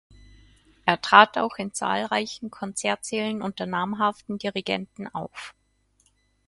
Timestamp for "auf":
5.07-5.53